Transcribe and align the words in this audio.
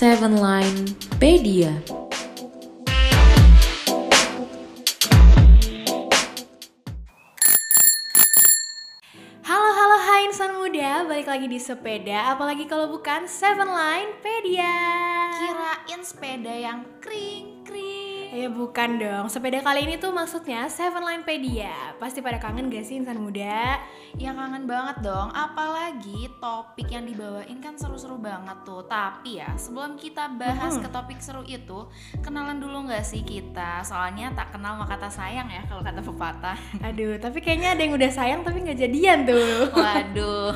Seven 0.00 0.40
Line 0.40 0.96
Pedia. 1.20 1.76
Halo 9.44 9.68
halo 9.76 9.96
hai 10.00 10.24
insan 10.24 10.56
muda, 10.56 11.04
balik 11.04 11.28
lagi 11.28 11.52
di 11.52 11.60
sepeda, 11.60 12.32
apalagi 12.32 12.64
kalau 12.64 12.88
bukan 12.88 13.28
Seven 13.28 13.68
Line 13.68 14.16
Pedia. 14.24 14.72
Kirain 15.36 16.00
sepeda 16.00 16.48
yang 16.56 16.80
kring 17.04 17.49
Ya 18.30 18.46
bukan 18.46 19.02
dong, 19.02 19.26
sepeda 19.26 19.58
kali 19.58 19.90
ini 19.90 19.98
tuh 19.98 20.14
maksudnya 20.14 20.70
Seven 20.70 21.02
Line 21.02 21.26
Pedia. 21.26 21.74
Pasti 21.98 22.22
pada 22.22 22.38
kangen 22.38 22.70
gak 22.70 22.86
sih 22.86 22.94
insan 22.94 23.18
muda? 23.18 23.82
Ya 24.14 24.30
kangen 24.30 24.70
banget 24.70 25.02
dong, 25.02 25.34
apalagi 25.34 26.30
topik 26.38 26.94
yang 26.94 27.10
dibawain 27.10 27.58
kan 27.58 27.74
seru-seru 27.74 28.22
banget 28.22 28.54
tuh. 28.62 28.86
Tapi 28.86 29.42
ya 29.42 29.50
sebelum 29.58 29.98
kita 29.98 30.30
bahas 30.38 30.78
Hmm. 30.78 30.82
ke 30.82 30.88
topik 30.88 31.18
seru 31.18 31.42
itu, 31.42 31.90
kenalan 32.22 32.62
dulu 32.62 32.86
nggak 32.86 33.02
sih 33.02 33.26
kita? 33.26 33.82
Soalnya 33.82 34.30
tak 34.30 34.54
kenal 34.54 34.78
maka 34.78 34.94
kata 34.94 35.10
sayang 35.10 35.50
ya 35.50 35.66
kalau 35.66 35.82
kata 35.82 35.98
pepatah. 35.98 36.58
Aduh, 36.86 37.18
tapi 37.18 37.42
kayaknya 37.42 37.74
ada 37.74 37.82
yang 37.82 37.98
udah 37.98 38.10
sayang 38.10 38.46
tapi 38.46 38.62
nggak 38.62 38.78
jadian 38.78 39.26
tuh. 39.26 39.66
Waduh, 39.74 40.54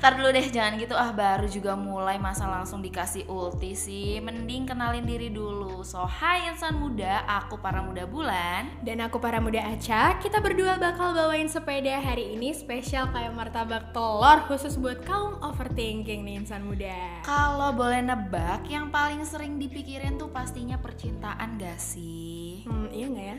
ntar 0.00 0.20
dulu 0.20 0.28
deh 0.30 0.46
jangan 0.52 0.76
gitu 0.76 0.92
ah 0.92 1.10
baru 1.10 1.48
juga 1.48 1.72
mulai 1.74 2.20
masa 2.20 2.46
langsung 2.46 2.84
dikasih 2.84 3.26
ulti 3.26 3.72
sih 3.72 4.20
Mending 4.20 4.68
kenalin 4.68 5.04
diri 5.08 5.32
dulu 5.32 5.80
So 5.82 6.04
hai 6.04 6.48
insan 6.50 6.76
muda, 6.76 7.24
aku 7.24 7.58
para 7.60 7.80
muda 7.80 8.04
bulan 8.04 8.68
Dan 8.84 9.00
aku 9.00 9.16
para 9.18 9.40
muda 9.40 9.62
Aca, 9.62 10.18
kita 10.20 10.38
berdua 10.42 10.76
bakal 10.76 11.16
bawain 11.16 11.48
sepeda 11.48 11.98
hari 12.00 12.36
ini 12.36 12.52
spesial 12.52 13.08
kayak 13.10 13.34
martabak 13.34 13.90
telur 13.90 14.44
khusus 14.50 14.76
buat 14.78 15.02
kaum 15.02 15.38
overthinking 15.42 16.22
nih 16.26 16.42
insan 16.42 16.66
muda. 16.66 17.22
Kalau 17.22 17.74
boleh 17.74 18.02
nebak, 18.02 18.66
yang 18.66 18.90
paling 18.90 19.22
sering 19.22 19.58
dipikirin 19.60 20.18
tuh 20.18 20.30
pastinya 20.30 20.78
percintaan 20.78 21.58
gak 21.58 21.78
sih? 21.78 22.66
Hmm, 22.66 22.90
iya 22.90 23.06
nggak 23.06 23.26
ya? 23.26 23.38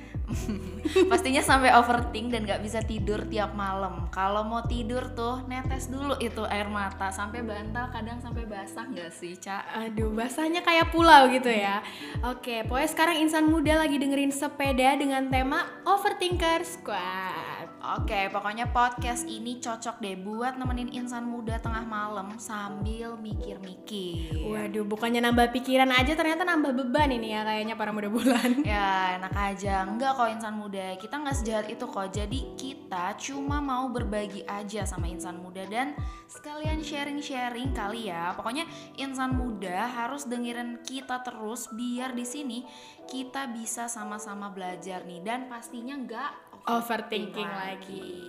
pastinya 1.12 1.44
sampai 1.44 1.72
overthink 1.76 2.32
dan 2.32 2.44
gak 2.44 2.64
bisa 2.64 2.84
tidur 2.84 3.24
tiap 3.32 3.56
malam 3.56 4.12
Kalau 4.12 4.44
mau 4.44 4.64
tidur 4.68 5.16
tuh 5.16 5.48
netes 5.48 5.88
dulu 5.88 6.07
itu 6.24 6.44
air 6.48 6.72
mata 6.72 7.12
Sampai 7.12 7.44
bantal 7.44 7.92
kadang 7.92 8.22
sampai 8.24 8.48
basah 8.48 8.88
gak 8.88 9.12
sih, 9.12 9.36
Cak? 9.36 9.68
Aduh, 9.76 10.16
basahnya 10.16 10.64
kayak 10.64 10.96
pulau 10.96 11.28
gitu 11.28 11.52
ya. 11.52 11.84
Oke, 12.24 12.64
pokoknya 12.64 12.90
sekarang 12.90 13.18
insan 13.20 13.52
muda 13.52 13.76
lagi 13.76 14.00
dengerin 14.00 14.32
sepeda 14.32 14.96
dengan 14.96 15.28
tema 15.28 15.68
Overthinker 15.84 16.64
Squad. 16.64 17.47
Oke, 17.88 18.28
pokoknya 18.36 18.68
podcast 18.76 19.24
ini 19.32 19.64
cocok 19.64 20.04
deh 20.04 20.20
buat 20.20 20.60
nemenin 20.60 20.92
insan 20.92 21.24
muda 21.24 21.56
tengah 21.56 21.88
malam 21.88 22.36
sambil 22.36 23.16
mikir-mikir. 23.16 24.44
Waduh, 24.44 24.84
bukannya 24.84 25.24
nambah 25.24 25.56
pikiran 25.56 25.88
aja 25.96 26.12
ternyata 26.12 26.44
nambah 26.44 26.76
beban 26.76 27.16
ini 27.16 27.32
ya 27.32 27.48
kayaknya 27.48 27.80
para 27.80 27.96
muda 27.96 28.12
bulan. 28.12 28.60
Ya, 28.68 29.16
enak 29.16 29.32
aja. 29.32 29.88
Enggak 29.88 30.20
kok 30.20 30.28
insan 30.28 30.60
muda. 30.60 31.00
Kita 31.00 31.16
nggak 31.16 31.38
sejahat 31.40 31.68
itu 31.72 31.88
kok. 31.88 32.12
Jadi 32.12 32.40
kita 32.60 33.16
cuma 33.16 33.64
mau 33.64 33.88
berbagi 33.88 34.44
aja 34.44 34.84
sama 34.84 35.08
insan 35.08 35.40
muda 35.40 35.64
dan 35.72 35.96
sekalian 36.28 36.84
sharing-sharing 36.84 37.72
kali 37.72 38.12
ya. 38.12 38.36
Pokoknya 38.36 38.68
insan 39.00 39.40
muda 39.40 39.88
harus 39.88 40.28
dengerin 40.28 40.84
kita 40.84 41.24
terus 41.24 41.72
biar 41.72 42.12
di 42.12 42.28
sini 42.28 42.68
kita 43.08 43.48
bisa 43.56 43.88
sama-sama 43.88 44.52
belajar 44.52 45.08
nih 45.08 45.24
dan 45.24 45.48
pastinya 45.48 45.96
nggak 45.96 46.47
Overthinking 46.68 47.48
lagi. 47.48 48.28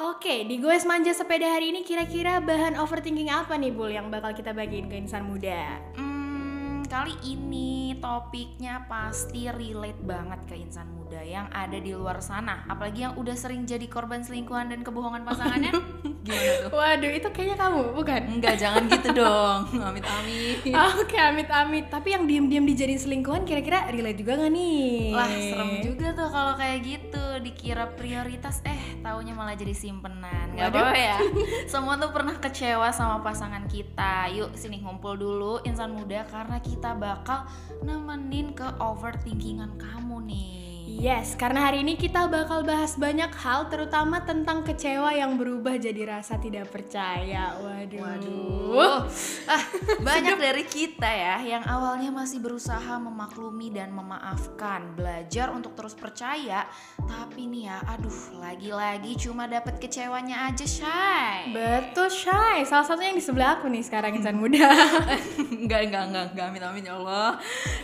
Oke, 0.00 0.48
di 0.48 0.56
Goes 0.56 0.88
Manja 0.88 1.12
Sepeda 1.12 1.52
hari 1.52 1.68
ini 1.68 1.84
kira-kira 1.84 2.40
bahan 2.40 2.80
overthinking 2.80 3.28
apa 3.28 3.60
nih 3.60 3.68
Bul 3.76 3.92
yang 3.92 4.08
bakal 4.08 4.32
kita 4.32 4.56
bagiin 4.56 4.88
ke 4.88 4.96
insan 4.96 5.28
muda? 5.28 5.76
Hmm, 5.92 6.80
kali 6.88 7.12
ini 7.20 7.92
topiknya 8.00 8.88
pasti 8.88 9.52
relate 9.52 10.00
banget 10.00 10.40
ke 10.48 10.56
insan 10.56 10.88
muda 10.96 11.20
yang 11.20 11.44
ada 11.52 11.76
di 11.76 11.92
luar 11.92 12.24
sana. 12.24 12.64
Apalagi 12.72 13.04
yang 13.04 13.20
udah 13.20 13.36
sering 13.36 13.68
jadi 13.68 13.84
korban 13.84 14.24
selingkuhan 14.24 14.72
dan 14.72 14.80
kebohongan 14.80 15.28
pasangannya. 15.28 15.76
Gimana 16.24 16.52
tuh? 16.64 16.70
Waduh, 16.72 17.10
itu 17.20 17.28
kayaknya 17.36 17.56
kamu, 17.60 17.80
bukan? 17.92 18.22
Enggak, 18.32 18.54
jangan 18.56 18.88
gitu 18.88 19.08
dong. 19.20 19.60
Amit-amit. 19.76 20.72
Oke, 20.96 21.20
amit-amit. 21.20 21.92
Tapi 21.92 22.16
yang 22.16 22.24
diem-diem 22.24 22.64
dijadiin 22.64 22.96
selingkuhan 22.96 23.44
kira-kira 23.44 23.92
relate 23.92 24.24
juga 24.24 24.40
gak 24.40 24.52
nih? 24.56 25.12
Lah, 25.12 25.28
serem 25.28 25.70
juga 25.84 26.16
tuh 26.16 26.28
kalau 26.32 26.56
kayak 26.56 26.80
gitu. 26.80 27.27
Dikira 27.38 27.94
prioritas, 27.94 28.60
eh 28.66 28.98
taunya 29.00 29.32
malah 29.32 29.54
jadi 29.54 29.72
simpenan. 29.72 30.54
Gak 30.58 30.70
Waduh. 30.70 30.78
apa-apa 30.82 30.98
ya. 30.98 31.18
Semua 31.72 31.94
tuh 31.96 32.10
pernah 32.10 32.36
kecewa 32.36 32.90
sama 32.90 33.22
pasangan 33.22 33.64
kita. 33.70 34.28
Yuk, 34.34 34.58
sini 34.58 34.82
ngumpul 34.82 35.14
dulu 35.14 35.62
insan 35.62 35.94
muda 35.94 36.26
karena 36.26 36.58
kita 36.58 36.98
bakal 36.98 37.46
nemenin 37.86 38.52
ke 38.52 38.66
overthinkingan 38.82 39.78
kamu 39.78 40.16
nih. 40.26 40.57
Yes, 40.88 41.36
karena 41.36 41.68
hari 41.68 41.84
ini 41.84 42.00
kita 42.00 42.32
bakal 42.32 42.64
bahas 42.64 42.96
banyak 42.96 43.28
hal 43.44 43.68
terutama 43.68 44.24
tentang 44.24 44.64
kecewa 44.64 45.12
yang 45.12 45.36
berubah 45.36 45.76
jadi 45.76 46.16
rasa 46.16 46.40
tidak 46.40 46.72
percaya. 46.72 47.52
Waduh. 47.60 48.00
Waduh, 48.00 49.04
ah, 49.52 49.64
banyak 50.00 50.40
dari 50.40 50.64
kita 50.64 51.04
ya 51.04 51.44
yang 51.44 51.64
awalnya 51.68 52.08
masih 52.08 52.40
berusaha 52.40 52.96
memaklumi 52.96 53.68
dan 53.68 53.92
memaafkan, 53.92 54.96
belajar 54.96 55.52
untuk 55.52 55.76
terus 55.76 55.92
percaya, 55.92 56.64
tapi 57.04 57.44
nih 57.44 57.68
ya, 57.68 57.84
aduh, 57.84 58.40
lagi-lagi 58.40 59.12
cuma 59.20 59.44
dapat 59.44 59.76
kecewanya 59.76 60.48
aja, 60.48 60.64
Shay. 60.64 61.52
Betul, 61.52 62.08
Shay. 62.08 62.64
Salah 62.64 62.88
satunya 62.88 63.12
yang 63.12 63.20
di 63.20 63.26
sebelah 63.28 63.60
aku 63.60 63.68
nih 63.68 63.84
sekarang 63.84 64.16
insan 64.16 64.40
muda. 64.40 64.72
enggak, 65.52 65.80
enggak, 65.84 66.04
enggak, 66.08 66.24
enggak, 66.32 66.46
amin, 66.48 66.62
amin 66.64 66.82
ya 66.88 66.94
Allah. 66.96 67.30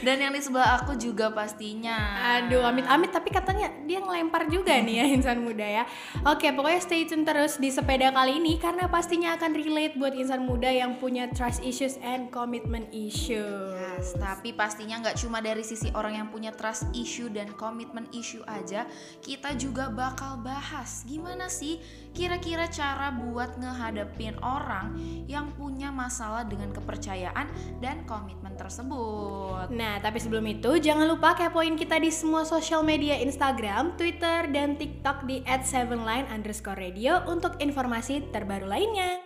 Dan 0.00 0.16
yang 0.25 0.32
di 0.32 0.41
sebelah 0.41 0.81
aku 0.81 0.97
juga 0.97 1.28
pastinya. 1.28 2.16
Aduh, 2.41 2.64
amit-amit 2.94 3.10
tapi 3.10 3.31
katanya 3.34 3.69
dia 3.82 3.99
ngelempar 3.99 4.47
juga 4.47 4.78
nih 4.78 5.03
ya 5.03 5.06
insan 5.10 5.43
muda 5.43 5.66
ya. 5.66 5.84
Oke, 6.22 6.55
pokoknya 6.55 6.81
stay 6.81 7.03
tune 7.05 7.27
terus 7.27 7.59
di 7.59 7.75
sepeda 7.75 8.15
kali 8.15 8.38
ini 8.38 8.55
karena 8.62 8.87
pastinya 8.87 9.34
akan 9.34 9.50
relate 9.50 9.99
buat 9.99 10.15
insan 10.15 10.47
muda 10.47 10.71
yang 10.71 11.03
punya 11.03 11.27
trust 11.34 11.59
issues 11.66 11.99
and 12.06 12.31
commitment 12.31 12.87
issues. 12.94 13.75
Yes, 13.75 14.15
tapi 14.15 14.55
pastinya 14.55 15.03
nggak 15.03 15.19
cuma 15.19 15.43
dari 15.43 15.66
sisi 15.66 15.91
orang 15.99 16.22
yang 16.22 16.28
punya 16.31 16.55
trust 16.55 16.87
issue 16.94 17.27
dan 17.32 17.50
komitmen 17.59 18.06
issue 18.15 18.47
aja, 18.47 18.87
kita 19.25 19.59
juga 19.59 19.91
bakal 19.91 20.38
bahas 20.44 21.03
gimana 21.09 21.50
sih 21.50 21.82
kira-kira 22.15 22.71
cara 22.71 23.11
buat 23.11 23.59
ngehadapin 23.59 24.38
orang 24.38 24.94
yang 25.26 25.50
punya 25.59 25.91
masalah 25.91 26.47
dengan 26.47 26.71
kepercayaan 26.71 27.50
dan 27.82 28.06
komitmen 28.06 28.55
tersebut. 28.55 29.66
Nah, 29.75 29.99
tapi 29.99 30.22
sebelum 30.22 30.47
itu 30.47 30.78
jangan 30.78 31.11
lupa 31.11 31.34
kepoin 31.34 31.75
kita 31.75 31.99
di 31.99 32.15
semua 32.15 32.47
sosial 32.47 32.84
media 32.84 33.17
Instagram, 33.17 33.97
Twitter, 33.97 34.45
dan 34.53 34.77
TikTok 34.77 35.25
di 35.25 35.41
@sevenline 35.49 36.28
underscore 36.28 36.77
radio 36.77 37.25
untuk 37.25 37.56
informasi 37.59 38.28
terbaru 38.28 38.69
lainnya. 38.69 39.25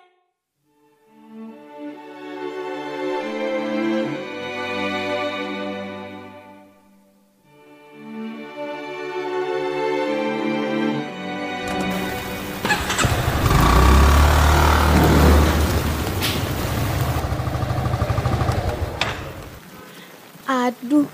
Aduh, 20.48 21.04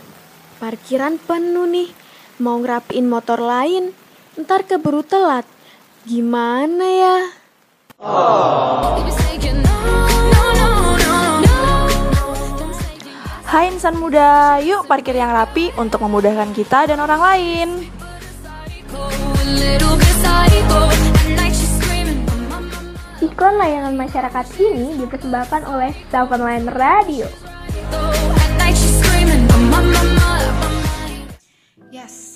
parkiran 0.63 1.19
penuh 1.19 1.67
nih. 1.67 2.04
Mau 2.43 2.59
ngerapiin 2.59 3.07
motor 3.07 3.39
lain, 3.39 3.95
ntar 4.35 4.67
keburu 4.67 5.07
telat. 5.07 5.47
Gimana 6.03 6.83
ya? 6.83 7.17
Hai 13.47 13.71
insan 13.71 14.03
muda, 14.03 14.59
yuk 14.67 14.91
parkir 14.91 15.15
yang 15.15 15.31
rapi 15.31 15.71
untuk 15.79 16.03
memudahkan 16.03 16.51
kita 16.59 16.91
dan 16.91 16.99
orang 16.99 17.23
lain. 17.23 17.69
Iklan 23.23 23.55
layanan 23.63 23.95
masyarakat 23.95 24.47
ini 24.59 24.99
dipersembahkan 25.07 25.71
oleh 25.71 25.95
Seven 26.11 26.43
Line 26.43 26.67
Radio. 26.67 27.31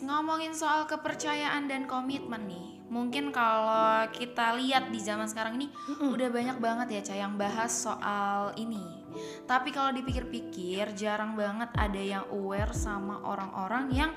Ngomongin 0.08 0.56
soal 0.56 0.88
kepercayaan 0.88 1.68
dan 1.68 1.84
komitmen 1.84 2.48
nih. 2.48 2.80
Mungkin 2.88 3.28
kalau 3.28 4.08
kita 4.08 4.56
lihat 4.56 4.88
di 4.88 4.96
zaman 5.04 5.28
sekarang 5.28 5.60
ini 5.60 5.68
udah 6.00 6.32
banyak 6.32 6.56
banget 6.56 6.88
ya 6.96 7.00
Cah 7.12 7.18
yang 7.28 7.36
bahas 7.36 7.68
soal 7.68 8.56
ini. 8.56 8.97
Tapi 9.48 9.72
kalau 9.72 9.92
dipikir-pikir 9.94 10.92
jarang 10.94 11.34
banget 11.34 11.68
ada 11.74 12.00
yang 12.00 12.24
aware 12.32 12.72
sama 12.76 13.20
orang-orang 13.24 13.84
yang 13.92 14.10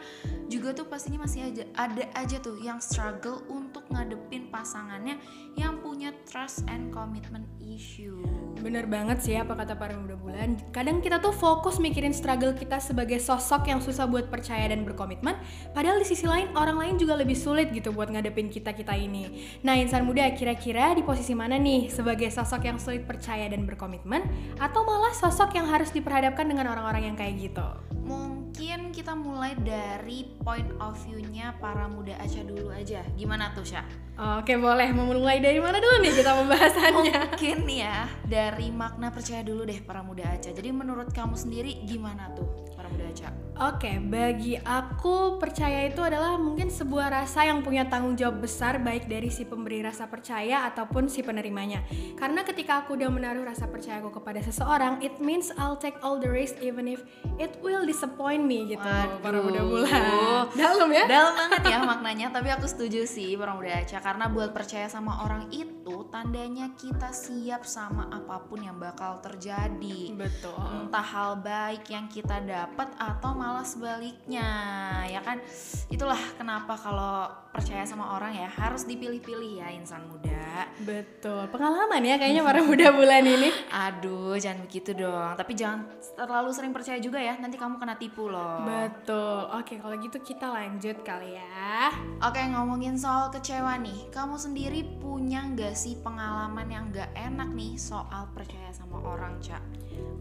juga 0.52 0.76
tuh 0.76 0.88
pastinya 0.88 1.24
masih 1.24 1.48
aja 1.48 1.64
ada 1.80 2.04
aja 2.16 2.38
tuh 2.44 2.60
yang 2.60 2.84
struggle 2.84 3.40
untuk 3.48 3.88
ngadepin 3.88 4.52
pasangannya 4.52 5.16
yang 5.56 5.80
punya 5.80 6.12
trust 6.28 6.68
and 6.68 6.92
commitment 6.92 7.48
issue. 7.64 8.20
Bener 8.62 8.86
banget 8.86 9.24
sih 9.26 9.36
apa 9.40 9.58
kata 9.58 9.74
para 9.80 9.96
muda 9.98 10.14
bulan. 10.20 10.60
Kadang 10.70 11.02
kita 11.02 11.18
tuh 11.18 11.34
fokus 11.34 11.82
mikirin 11.82 12.14
struggle 12.14 12.54
kita 12.54 12.78
sebagai 12.78 13.18
sosok 13.18 13.72
yang 13.72 13.80
susah 13.82 14.06
buat 14.06 14.30
percaya 14.30 14.70
dan 14.70 14.86
berkomitmen. 14.86 15.34
Padahal 15.74 15.98
di 15.98 16.06
sisi 16.06 16.30
lain 16.30 16.52
orang 16.54 16.78
lain 16.78 16.96
juga 17.02 17.18
lebih 17.18 17.34
sulit 17.34 17.74
gitu 17.74 17.90
buat 17.96 18.12
ngadepin 18.14 18.54
kita 18.54 18.76
kita 18.76 18.94
ini. 18.94 19.58
Nah 19.66 19.80
insan 19.80 20.06
muda 20.06 20.30
kira-kira 20.36 20.94
di 20.94 21.02
posisi 21.02 21.34
mana 21.34 21.58
nih 21.58 21.90
sebagai 21.90 22.30
sosok 22.30 22.62
yang 22.70 22.78
sulit 22.78 23.08
percaya 23.08 23.50
dan 23.50 23.66
berkomitmen, 23.66 24.22
atau 24.62 24.81
malah 24.84 25.14
sosok 25.16 25.56
yang 25.56 25.68
harus 25.70 25.90
diperhadapkan 25.94 26.46
dengan 26.46 26.70
orang-orang 26.72 27.12
yang 27.12 27.18
kayak 27.18 27.38
gitu? 27.38 27.68
Mungkin 28.02 28.92
kita 28.92 29.16
mulai 29.16 29.56
dari 29.56 30.28
point 30.44 30.68
of 30.84 30.98
view-nya 31.06 31.56
para 31.62 31.88
muda 31.88 32.18
Aca 32.20 32.42
dulu 32.44 32.70
aja. 32.74 33.06
Gimana 33.16 33.54
tuh, 33.56 33.64
Sya? 33.64 33.86
Oke 34.42 34.54
boleh, 34.60 34.92
mau 34.94 35.08
mulai 35.08 35.42
dari 35.42 35.58
mana 35.58 35.82
dulu 35.82 36.04
nih 36.04 36.14
kita 36.14 36.32
pembahasannya? 36.44 37.16
Mungkin 37.34 37.60
ya 37.72 38.06
dari 38.28 38.70
makna 38.70 39.10
percaya 39.10 39.42
dulu 39.42 39.66
deh 39.66 39.82
para 39.82 40.06
muda 40.06 40.28
Aca. 40.30 40.54
Jadi 40.54 40.70
menurut 40.70 41.10
kamu 41.10 41.34
sendiri 41.34 41.82
gimana 41.88 42.30
tuh 42.38 42.46
muda 42.92 43.08
Aca? 43.08 43.30
Oke, 43.62 44.02
bagi 44.02 44.58
aku 44.58 45.38
percaya 45.38 45.86
itu 45.86 46.02
adalah 46.02 46.34
mungkin 46.34 46.74
sebuah 46.74 47.14
rasa 47.14 47.46
yang 47.46 47.62
punya 47.62 47.86
tanggung 47.86 48.18
jawab 48.18 48.42
besar 48.42 48.82
baik 48.82 49.06
dari 49.06 49.30
si 49.30 49.46
pemberi 49.46 49.86
rasa 49.86 50.10
percaya 50.10 50.66
ataupun 50.66 51.06
si 51.06 51.22
penerimanya. 51.22 51.86
Karena 52.18 52.42
ketika 52.42 52.82
aku 52.82 52.98
udah 52.98 53.14
menaruh 53.14 53.46
rasa 53.46 53.70
percaya 53.70 54.02
aku 54.02 54.18
kepada 54.18 54.42
seseorang, 54.42 54.98
it 55.06 55.14
means 55.22 55.54
I'll 55.62 55.78
take 55.78 55.94
all 56.02 56.18
the 56.18 56.26
risk 56.26 56.58
even 56.58 56.90
if 56.90 57.06
it 57.38 57.54
will 57.62 57.86
disappoint 57.86 58.42
me 58.50 58.66
gitu. 58.74 58.82
para 59.22 59.38
muda. 59.38 59.62
Dalam 60.58 60.90
ya? 60.90 61.06
Dalam 61.06 61.34
banget 61.38 61.62
ya 61.70 61.78
maknanya, 61.86 62.28
tapi 62.34 62.50
aku 62.50 62.66
setuju 62.66 63.06
sih 63.06 63.38
para 63.38 63.54
muda 63.54 63.78
Aca 63.78 64.02
karena 64.02 64.26
buat 64.26 64.58
percaya 64.58 64.90
sama 64.90 65.22
orang 65.22 65.54
itu 65.54 66.10
tandanya 66.10 66.74
kita 66.74 67.14
siap 67.14 67.62
sama 67.70 68.10
apa 68.10 68.42
pun 68.50 68.66
yang 68.66 68.82
bakal 68.82 69.22
terjadi. 69.22 70.18
Betul. 70.18 70.58
Entah 70.90 71.06
hal 71.06 71.38
baik 71.46 71.86
yang 71.94 72.10
kita 72.10 72.42
dapat 72.42 72.81
atau 72.96 73.36
malah 73.36 73.66
sebaliknya, 73.66 74.50
ya 75.06 75.22
kan? 75.22 75.38
Itulah 75.92 76.20
kenapa 76.40 76.74
kalau 76.80 77.30
percaya 77.52 77.84
sama 77.84 78.16
orang 78.16 78.32
ya 78.32 78.48
harus 78.48 78.88
dipilih-pilih 78.88 79.60
ya 79.60 79.68
insan 79.76 80.08
muda. 80.08 80.72
Betul. 80.82 81.52
Pengalaman 81.52 82.00
ya 82.00 82.16
kayaknya 82.16 82.44
para 82.48 82.64
muda 82.64 82.96
bulan 82.96 83.28
ini. 83.28 83.52
Aduh, 83.88 84.40
jangan 84.40 84.64
begitu 84.64 84.96
dong. 84.96 85.36
Tapi 85.36 85.52
jangan 85.54 85.84
terlalu 86.16 86.50
sering 86.56 86.72
percaya 86.72 86.98
juga 87.04 87.20
ya, 87.20 87.36
nanti 87.38 87.60
kamu 87.60 87.76
kena 87.76 88.00
tipu 88.00 88.32
loh. 88.32 88.64
Betul. 88.64 89.52
Oke, 89.60 89.84
kalau 89.84 89.96
gitu 90.00 90.18
kita 90.24 90.48
lanjut 90.48 91.04
kali 91.04 91.36
ya. 91.36 91.92
Oke 92.24 92.40
ngomongin 92.48 92.96
soal 92.96 93.34
kecewa 93.34 93.82
nih 93.82 94.14
Kamu 94.14 94.38
sendiri 94.38 94.86
punya 95.02 95.42
nggak 95.42 95.74
sih 95.74 95.98
pengalaman 96.00 96.70
yang 96.70 96.86
nggak 96.94 97.12
enak 97.18 97.50
nih 97.52 97.74
soal 97.76 98.30
percaya 98.32 98.70
sama 98.72 99.02
orang 99.02 99.42
Cak? 99.42 99.62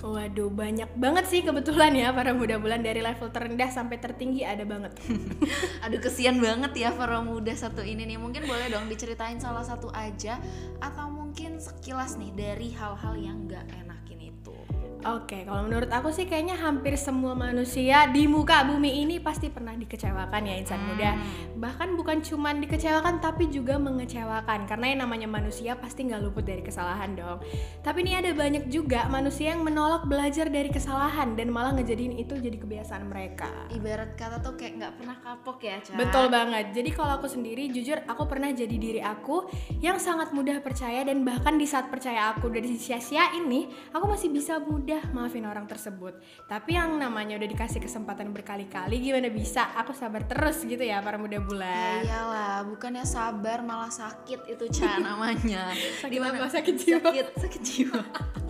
Waduh, 0.00 0.49
banyak 0.49 0.97
banget 0.97 1.29
sih 1.29 1.41
kebetulan 1.44 1.93
ya 1.93 2.09
para 2.09 2.32
muda 2.32 2.56
bulan 2.56 2.81
dari 2.81 3.05
level 3.05 3.29
terendah 3.29 3.69
sampai 3.69 4.00
tertinggi 4.00 4.49
ada 4.49 4.65
banget. 4.65 4.97
Aduh 5.85 6.00
kesian 6.00 6.41
banget 6.41 6.73
ya 6.73 6.88
para 6.97 7.19
muda 7.22 7.52
satu 7.52 7.84
ini 7.84 8.05
nih 8.08 8.19
Mungkin 8.19 8.49
boleh 8.49 8.72
dong 8.72 8.88
diceritain 8.88 9.38
salah 9.38 9.64
satu 9.64 9.93
aja 9.93 10.40
Atau 10.81 11.12
mungkin 11.12 11.61
sekilas 11.61 12.17
nih 12.17 12.32
dari 12.34 12.69
hal-hal 12.75 13.14
yang 13.20 13.46
nggak 13.46 13.64
itu 13.70 13.90
Oke, 15.00 15.49
kalau 15.49 15.64
menurut 15.64 15.88
aku 15.88 16.12
sih 16.12 16.29
kayaknya 16.29 16.61
hampir 16.61 16.93
semua 17.00 17.32
manusia 17.32 18.05
di 18.12 18.29
muka 18.29 18.69
bumi 18.69 19.00
ini 19.00 19.17
pasti 19.17 19.49
pernah 19.49 19.73
dikecewakan 19.73 20.43
ya 20.44 20.61
insan 20.61 20.76
muda. 20.85 21.17
Bahkan 21.56 21.97
bukan 21.97 22.20
cuman 22.20 22.61
dikecewakan 22.61 23.17
tapi 23.25 23.49
juga 23.49 23.81
mengecewakan 23.81 24.69
karena 24.69 24.87
yang 24.93 25.00
namanya 25.08 25.25
manusia 25.25 25.73
pasti 25.81 26.05
nggak 26.05 26.20
luput 26.20 26.44
dari 26.44 26.61
kesalahan 26.61 27.17
dong. 27.17 27.41
Tapi 27.81 28.05
ini 28.05 28.12
ada 28.20 28.37
banyak 28.37 28.69
juga 28.69 29.08
manusia 29.08 29.56
yang 29.56 29.64
menolak 29.64 30.05
belajar 30.05 30.52
dari 30.52 30.69
kesalahan 30.69 31.32
dan 31.32 31.49
malah 31.49 31.73
ngejadiin 31.81 32.20
itu 32.20 32.37
jadi 32.37 32.61
kebiasaan 32.61 33.08
mereka. 33.08 33.49
Ibarat 33.73 34.20
kata 34.20 34.44
tuh 34.44 34.61
kayak 34.61 34.85
nggak 34.85 34.93
pernah 35.00 35.17
kapok 35.25 35.64
ya 35.64 35.81
Cak? 35.81 35.96
Betul 35.96 36.29
banget. 36.29 36.76
Jadi 36.76 36.91
kalau 36.93 37.17
aku 37.17 37.25
sendiri 37.25 37.73
jujur 37.73 38.05
aku 38.05 38.29
pernah 38.29 38.53
jadi 38.53 38.76
diri 38.76 39.00
aku 39.00 39.49
yang 39.81 39.96
sangat 39.96 40.37
mudah 40.37 40.61
percaya 40.61 41.08
dan 41.08 41.25
bahkan 41.25 41.56
di 41.56 41.64
saat 41.64 41.88
percaya 41.88 42.37
aku 42.37 42.53
udah 42.53 42.61
disia-siain 42.61 43.49
nih, 43.49 43.64
aku 43.96 44.05
masih 44.05 44.29
bisa 44.29 44.61
mudah 44.61 44.90
maafin 45.11 45.45
orang 45.45 45.65
tersebut. 45.65 46.19
Tapi 46.45 46.75
yang 46.75 46.95
namanya 46.95 47.37
udah 47.37 47.47
dikasih 47.47 47.79
kesempatan 47.79 48.31
berkali-kali 48.31 48.99
gimana 48.99 49.29
bisa 49.29 49.71
aku 49.75 49.93
sabar 49.93 50.25
terus 50.25 50.63
gitu 50.63 50.81
ya 50.81 50.99
para 50.99 51.15
muda 51.15 51.37
Ya 51.37 51.41
bulan. 51.41 51.99
iyalah, 52.03 52.57
bukannya 52.65 53.05
sabar 53.05 53.61
malah 53.61 53.89
sakit 53.89 54.49
itu 54.49 54.65
Ca 54.73 54.99
namanya. 55.07 55.71
Sakit 56.01 56.11
Dimana- 56.11 56.41
apa? 56.41 56.51
Sakit 56.51 56.75
jiwa. 56.75 57.01
Sakit, 57.05 57.27
sakit 57.37 57.63
jiwa. 57.63 58.03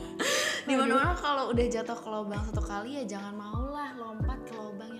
Di 0.69 0.75
mana-mana 0.75 1.13
kalau 1.13 1.49
udah 1.49 1.67
jatuh 1.67 1.97
ke 1.97 2.09
lubang 2.09 2.41
satu 2.43 2.61
kali 2.61 2.97
ya 2.97 3.05
jangan 3.09 3.35
maulah 3.35 3.91
lompat 3.95 4.39
ke 4.45 4.53
lubang 4.53 4.93
yang. 4.93 5.00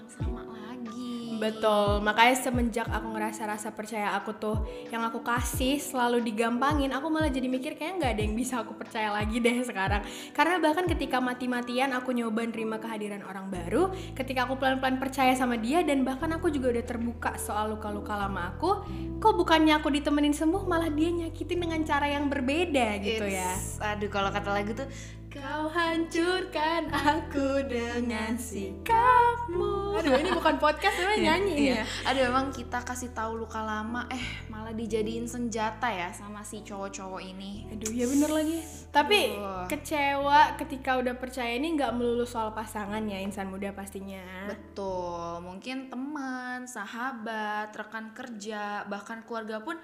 Betul, 1.41 2.05
makanya 2.05 2.37
semenjak 2.37 2.87
aku 2.93 3.17
ngerasa 3.17 3.49
rasa 3.49 3.73
percaya 3.73 4.13
aku 4.13 4.37
tuh 4.37 4.57
yang 4.93 5.01
aku 5.01 5.25
kasih 5.25 5.81
selalu 5.81 6.21
digampangin, 6.21 6.93
aku 6.93 7.09
malah 7.09 7.33
jadi 7.33 7.49
mikir 7.49 7.81
kayak 7.81 7.97
nggak 7.97 8.13
ada 8.13 8.23
yang 8.23 8.37
bisa 8.37 8.61
aku 8.61 8.77
percaya 8.77 9.09
lagi 9.09 9.41
deh 9.41 9.65
sekarang. 9.65 10.05
Karena 10.37 10.61
bahkan 10.61 10.85
ketika 10.85 11.17
mati-matian 11.19 11.97
aku 11.97 12.13
nyoba 12.13 12.45
nerima 12.45 12.77
kehadiran 12.77 13.25
orang 13.25 13.49
baru, 13.49 13.89
ketika 14.13 14.45
aku 14.45 14.61
pelan-pelan 14.61 15.01
percaya 15.01 15.33
sama 15.33 15.57
dia 15.57 15.81
dan 15.81 16.05
bahkan 16.05 16.29
aku 16.37 16.53
juga 16.53 16.77
udah 16.77 16.85
terbuka 16.85 17.41
soal 17.41 17.73
luka-luka 17.73 18.13
lama 18.13 18.53
aku, 18.53 18.85
kok 19.17 19.35
bukannya 19.35 19.81
aku 19.81 19.89
ditemenin 19.89 20.37
sembuh 20.37 20.69
malah 20.69 20.93
dia 20.93 21.09
nyakitin 21.09 21.59
dengan 21.65 21.81
cara 21.89 22.05
yang 22.05 22.29
berbeda 22.29 23.01
gitu 23.01 23.25
ya. 23.25 23.57
It's- 23.57 23.81
Aduh 23.81 24.13
kalau 24.13 24.29
kata 24.29 24.53
lagu 24.53 24.77
tuh 24.77 24.85
Kau 25.31 25.71
hancurkan 25.71 26.91
aku 26.91 27.63
dengan 27.71 28.35
sikapmu. 28.35 29.95
Aduh 30.03 30.19
ini 30.19 30.35
bukan 30.35 30.59
podcast, 30.59 30.99
nyanyi 30.99 31.55
ini 31.55 31.65
ya. 31.71 31.75
Iya. 31.79 31.83
Aduh 32.11 32.23
emang 32.35 32.51
kita 32.51 32.83
kasih 32.83 33.15
tahu 33.15 33.39
luka 33.39 33.63
lama 33.63 34.11
eh 34.11 34.19
malah 34.51 34.75
dijadiin 34.75 35.31
senjata 35.31 35.87
ya 35.87 36.11
sama 36.11 36.43
si 36.43 36.67
cowok-cowok 36.67 37.23
ini. 37.23 37.63
Aduh 37.71 37.95
ya 37.95 38.11
bener 38.11 38.27
lagi 38.27 38.59
Tapi 38.91 39.39
Aduh. 39.39 39.71
kecewa 39.71 40.59
ketika 40.59 40.99
udah 40.99 41.15
percaya 41.15 41.55
ini 41.55 41.79
nggak 41.79 41.95
melulu 41.95 42.27
soal 42.27 42.51
pasangan 42.51 43.07
ya 43.07 43.23
insan 43.23 43.55
muda 43.55 43.71
pastinya 43.71 44.51
Betul, 44.51 45.47
mungkin 45.47 45.87
teman, 45.87 46.67
sahabat, 46.67 47.71
rekan 47.71 48.11
kerja, 48.19 48.83
bahkan 48.91 49.23
keluarga 49.23 49.63
pun 49.63 49.79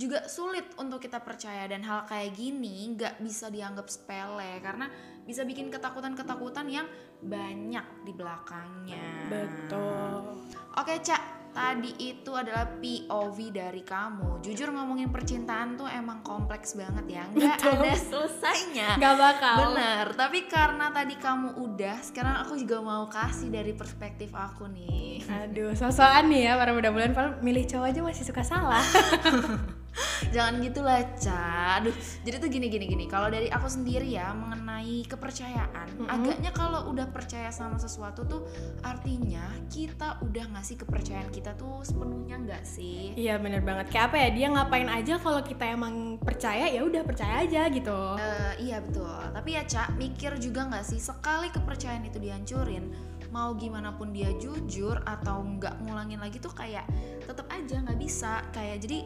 juga 0.00 0.24
sulit 0.24 0.64
untuk 0.80 0.96
kita 0.96 1.20
percaya 1.20 1.68
dan 1.68 1.84
hal 1.84 2.08
kayak 2.08 2.32
gini 2.32 2.96
nggak 2.96 3.20
bisa 3.20 3.52
dianggap 3.52 3.84
sepele 3.92 4.56
karena 4.64 4.88
bisa 5.28 5.44
bikin 5.44 5.68
ketakutan-ketakutan 5.68 6.64
yang 6.72 6.88
banyak 7.20 7.84
di 8.08 8.12
belakangnya. 8.16 9.28
Betul 9.28 10.40
Oke, 10.78 11.02
Cak. 11.02 11.42
Tadi 11.50 11.98
itu 11.98 12.30
adalah 12.30 12.78
POV 12.78 13.38
dari 13.50 13.82
kamu. 13.82 14.38
Jujur 14.38 14.70
ngomongin 14.70 15.10
percintaan 15.10 15.74
tuh 15.74 15.90
emang 15.90 16.22
kompleks 16.22 16.78
banget 16.78 17.18
ya. 17.18 17.24
Nggak 17.26 17.58
Betul. 17.58 17.74
ada 17.74 17.92
selesainya. 17.98 18.88
Nggak 18.94 19.16
bakal 19.18 19.56
Bener, 19.74 20.06
tapi 20.14 20.46
karena 20.46 20.94
tadi 20.94 21.18
kamu 21.18 21.58
udah, 21.58 21.98
sekarang 22.06 22.46
aku 22.46 22.54
juga 22.54 22.78
mau 22.78 23.10
kasih 23.10 23.50
dari 23.50 23.74
perspektif 23.74 24.30
aku 24.30 24.70
nih. 24.70 25.26
Aduh 25.26 25.74
sosokan 25.74 26.30
nih 26.30 26.48
ya 26.48 26.52
para 26.54 26.70
muda 26.70 26.94
bulan 26.94 27.10
Padahal 27.12 27.42
milih 27.42 27.66
cowok 27.66 27.86
aja 27.90 28.00
masih 28.02 28.24
suka 28.24 28.42
salah 28.46 28.82
Jangan 30.34 30.60
gitulah, 30.62 31.00
Ca. 31.16 31.80
Aduh, 31.80 31.94
jadi 32.26 32.36
tuh 32.42 32.50
gini 32.50 32.66
gini 32.66 32.86
gini. 32.86 33.04
Kalau 33.06 33.30
dari 33.30 33.48
aku 33.48 33.66
sendiri 33.66 34.10
ya 34.10 34.34
mengenai 34.34 35.06
kepercayaan, 35.06 35.88
agaknya 36.06 36.50
kalau 36.50 36.90
udah 36.90 37.06
percaya 37.08 37.48
sama 37.54 37.78
sesuatu 37.78 38.26
tuh 38.26 38.42
artinya 38.82 39.44
kita 39.70 40.18
udah 40.22 40.50
ngasih 40.56 40.82
kepercayaan 40.82 41.30
kita 41.30 41.54
tuh 41.54 41.80
sepenuhnya 41.86 42.36
nggak 42.42 42.64
sih? 42.66 43.14
Iya 43.14 43.38
bener 43.38 43.62
banget 43.62 43.92
Kayak 43.92 44.06
apa 44.12 44.16
ya 44.18 44.28
dia 44.34 44.46
ngapain 44.50 44.88
aja 44.90 45.14
kalau 45.18 45.40
kita 45.42 45.64
emang 45.66 46.18
percaya 46.18 46.66
ya 46.68 46.82
udah 46.82 47.02
percaya 47.06 47.44
aja 47.46 47.70
gitu 47.70 48.00
Eh, 48.18 48.52
iya 48.70 48.78
betul. 48.82 49.20
Tapi 49.30 49.50
ya 49.54 49.62
Cak, 49.64 49.94
mikir 49.96 50.36
juga 50.42 50.66
nggak 50.66 50.84
sih 50.84 51.00
sekali 51.00 51.48
kepercayaan 51.52 52.04
itu 52.06 52.18
dihancurin, 52.18 52.90
mau 53.30 53.54
gimana 53.54 53.94
pun 53.94 54.10
dia 54.10 54.30
jujur 54.36 54.98
atau 55.06 55.40
nggak 55.42 55.86
ngulangin 55.86 56.18
lagi 56.18 56.42
tuh 56.42 56.50
kayak 56.52 56.84
tetap 57.24 57.46
aja 57.48 57.78
nggak 57.80 57.98
bisa. 57.98 58.42
Kayak 58.50 58.82
jadi 58.84 58.98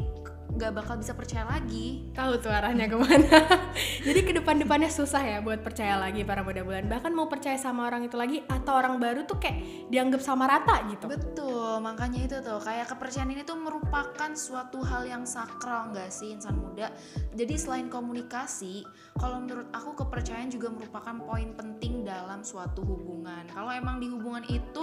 nggak 0.54 0.72
bakal 0.74 0.94
bisa 0.98 1.12
percaya 1.18 1.44
lagi. 1.46 2.06
Tahu 2.14 2.38
tuh 2.38 2.50
arahnya 2.50 2.86
ke 2.86 2.94
mana 2.94 3.38
Jadi 4.06 4.20
ke 4.22 4.32
depan-depannya 4.38 4.86
susah 4.86 5.22
ya 5.22 5.38
buat 5.42 5.66
percaya 5.66 5.98
lagi 5.98 6.22
para 6.22 6.46
muda 6.46 6.62
bulan 6.62 6.86
Bahkan 6.86 7.10
mau 7.10 7.26
percaya 7.26 7.58
sama 7.58 7.90
orang 7.90 8.06
itu 8.06 8.14
lagi 8.14 8.38
Atau 8.46 8.70
orang 8.76 9.02
baru 9.02 9.26
tuh 9.26 9.42
kayak 9.42 9.90
dianggap 9.90 10.22
sama 10.22 10.46
rata 10.46 10.86
gitu 10.86 11.10
Betul, 11.10 11.82
makanya 11.82 12.20
itu 12.22 12.36
tuh 12.38 12.62
kayak 12.62 12.86
kepercayaan 12.86 13.34
ini 13.34 13.42
tuh 13.42 13.58
merupakan 13.58 14.30
suatu 14.36 14.78
hal 14.86 15.08
yang 15.08 15.24
sakral 15.26 15.90
nggak 15.90 16.10
sih 16.12 16.36
insan 16.36 16.54
muda. 16.60 16.92
Jadi 17.34 17.54
selain 17.58 17.90
komunikasi, 17.90 18.86
kalau 19.18 19.42
menurut 19.42 19.68
aku 19.74 20.04
kepercayaan 20.04 20.52
juga 20.52 20.70
merupakan 20.70 21.14
poin 21.24 21.50
penting 21.56 22.06
dalam 22.06 22.46
suatu 22.46 22.86
hubungan. 22.86 23.48
Kalau 23.50 23.70
emang 23.72 23.98
di 23.98 24.06
hubungan 24.12 24.44
itu 24.46 24.82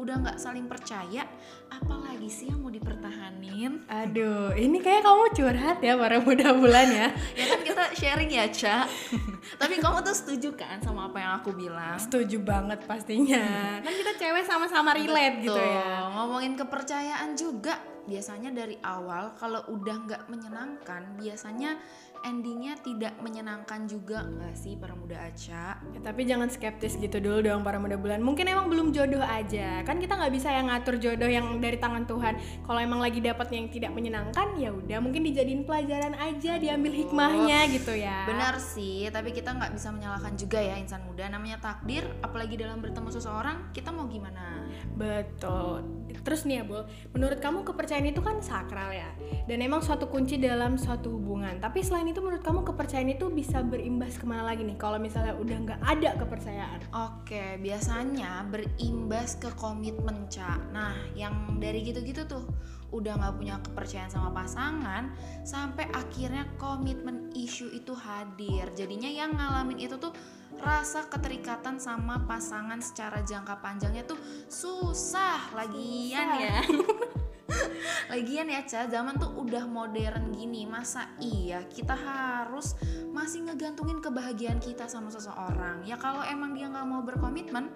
udah 0.00 0.16
nggak 0.24 0.38
saling 0.40 0.64
percaya 0.64 1.28
apalagi 1.68 2.26
sih 2.26 2.48
yang 2.48 2.64
mau 2.64 2.72
dipertahanin 2.72 3.84
Aduh, 3.86 4.56
ini 4.56 4.80
kayak 4.80 5.04
kamu 5.04 5.24
curhat 5.36 5.78
ya 5.84 5.94
para 5.94 6.18
muda 6.18 6.56
bulan 6.56 6.88
ya. 6.88 7.08
ya 7.38 7.44
kan 7.46 7.60
kita 7.62 7.84
sharing 7.94 8.30
ya 8.32 8.48
Ca 8.48 8.88
tapi 9.60 9.76
kamu 9.78 10.00
tuh 10.02 10.16
setuju 10.16 10.56
kan 10.56 10.80
sama 10.80 11.12
apa 11.12 11.18
yang 11.20 11.32
aku 11.38 11.50
bilang 11.54 12.00
Setuju 12.00 12.40
banget 12.40 12.80
pastinya. 12.88 13.44
Kan 13.84 13.92
kita 13.92 14.12
cewek 14.16 14.44
sama-sama 14.46 14.96
relate 14.96 15.44
gitu 15.44 15.54
Betul. 15.54 15.68
ya. 15.68 16.10
Ngomongin 16.16 16.54
kepercayaan 16.56 17.30
juga, 17.36 17.76
biasanya 18.08 18.50
dari 18.50 18.76
awal 18.82 19.36
kalau 19.36 19.60
udah 19.68 19.96
nggak 20.06 20.22
menyenangkan, 20.32 21.14
biasanya 21.20 21.76
endingnya 22.22 22.76
tidak 22.80 23.16
menyenangkan 23.20 23.88
juga 23.88 24.24
nggak 24.24 24.54
sih 24.56 24.76
para 24.76 24.92
muda 24.96 25.16
Aca? 25.20 25.80
Ya, 25.80 26.00
tapi 26.00 26.28
jangan 26.28 26.48
skeptis 26.52 26.96
gitu 26.96 27.20
dulu 27.20 27.44
dong 27.44 27.60
para 27.64 27.80
muda 27.80 27.96
bulan. 27.96 28.20
Mungkin 28.20 28.46
emang 28.48 28.68
belum 28.68 28.92
jodoh 28.94 29.22
aja. 29.22 29.84
Kan 29.84 30.00
kita 30.00 30.16
nggak 30.16 30.32
bisa 30.32 30.48
yang 30.52 30.72
ngatur 30.72 30.96
jodoh 30.96 31.28
yang 31.28 31.46
dari 31.60 31.76
tangan 31.76 32.04
Tuhan. 32.08 32.34
Kalau 32.64 32.80
emang 32.80 33.00
lagi 33.00 33.20
dapat 33.20 33.48
yang 33.52 33.66
tidak 33.68 33.92
menyenangkan, 33.92 34.56
ya 34.56 34.70
udah 34.72 34.98
mungkin 35.02 35.26
dijadiin 35.26 35.64
pelajaran 35.68 36.16
aja, 36.16 36.56
diambil 36.56 36.92
hikmahnya 36.94 37.58
gitu 37.74 37.92
ya. 37.96 38.24
Benar 38.28 38.56
sih, 38.60 39.08
tapi 39.12 39.36
kita 39.36 39.52
nggak 39.52 39.76
bisa 39.76 39.92
menyalahkan 39.92 40.34
juga 40.36 40.58
ya 40.60 40.80
insan 40.80 41.04
muda. 41.04 41.28
Namanya 41.28 41.60
takdir, 41.60 42.06
apalagi 42.24 42.56
dalam 42.56 42.80
bertemu 42.80 43.08
seseorang, 43.12 43.72
kita 43.76 43.92
mau 43.92 44.08
gimana? 44.08 44.64
Betul. 44.96 45.99
Terus 46.20 46.46
nih 46.46 46.60
ya, 46.60 46.64
Bol, 46.66 46.84
menurut 47.14 47.38
kamu 47.38 47.62
kepercayaan 47.62 48.10
itu 48.10 48.20
kan 48.20 48.42
sakral 48.42 48.90
ya? 48.90 49.10
Dan 49.46 49.62
emang 49.62 49.80
suatu 49.80 50.10
kunci 50.10 50.36
dalam 50.36 50.76
suatu 50.76 51.14
hubungan. 51.14 51.58
Tapi 51.62 51.80
selain 51.80 52.10
itu 52.10 52.18
menurut 52.18 52.42
kamu 52.42 52.66
kepercayaan 52.66 53.14
itu 53.14 53.30
bisa 53.30 53.62
berimbas 53.62 54.18
ke 54.18 54.26
mana 54.26 54.46
lagi 54.46 54.66
nih? 54.66 54.76
Kalau 54.78 54.98
misalnya 54.98 55.34
udah 55.38 55.56
nggak 55.66 55.80
ada 55.82 56.10
kepercayaan. 56.18 56.80
Oke, 56.90 57.58
biasanya 57.62 58.46
berimbas 58.50 59.38
ke 59.38 59.50
komitmen, 59.56 60.26
Ca. 60.28 60.58
Nah, 60.70 60.94
yang 61.14 61.58
dari 61.62 61.86
gitu-gitu 61.86 62.26
tuh 62.26 62.44
udah 62.90 63.14
nggak 63.22 63.34
punya 63.38 63.56
kepercayaan 63.62 64.10
sama 64.10 64.34
pasangan 64.34 65.14
sampai 65.46 65.86
akhirnya 65.94 66.46
komitmen 66.58 67.30
isu 67.34 67.70
itu 67.70 67.94
hadir. 67.94 68.66
Jadinya 68.74 69.06
yang 69.06 69.34
ngalamin 69.38 69.78
itu 69.78 69.94
tuh 69.96 70.10
rasa 70.58 71.06
keterikatan 71.06 71.78
sama 71.78 72.26
pasangan 72.26 72.82
secara 72.82 73.22
jangka 73.22 73.62
panjangnya 73.62 74.02
tuh 74.02 74.18
susah. 74.50 75.54
Lagian 75.54 76.28
ya. 76.40 76.58
Lagian 78.10 78.46
ya 78.46 78.62
Ca, 78.62 78.86
zaman 78.86 79.18
tuh 79.18 79.34
udah 79.42 79.66
modern 79.66 80.30
gini 80.30 80.70
Masa 80.70 81.10
iya 81.18 81.66
kita 81.66 81.98
harus 81.98 82.78
masih 83.10 83.42
ngegantungin 83.46 83.98
kebahagiaan 83.98 84.62
kita 84.62 84.86
sama 84.86 85.10
seseorang? 85.10 85.82
Ya 85.82 85.98
kalau 85.98 86.22
emang 86.22 86.54
dia 86.54 86.70
nggak 86.70 86.86
mau 86.86 87.02
berkomitmen 87.02 87.70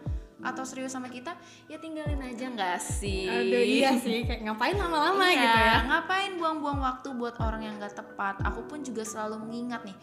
atau 0.44 0.60
serius 0.60 0.92
sama 0.92 1.08
kita 1.08 1.32
ya 1.66 1.80
tinggalin 1.80 2.20
aja 2.20 2.46
nggak 2.52 2.78
sih? 2.78 3.26
Aduh 3.26 3.64
iya 3.64 3.96
sih, 3.96 4.28
kayak 4.28 4.44
ngapain 4.44 4.76
lama-lama 4.76 5.24
Iya, 5.24 5.40
gitu 5.40 5.58
ya? 5.58 5.76
ngapain 5.88 6.32
buang-buang 6.36 6.80
waktu 6.84 7.08
buat 7.16 7.34
orang 7.40 7.64
yang 7.64 7.74
gak 7.80 7.96
tepat? 7.96 8.44
Aku 8.44 8.60
pun 8.68 8.84
juga 8.84 9.02
selalu 9.08 9.40
mengingat 9.40 9.82
nih 9.88 9.96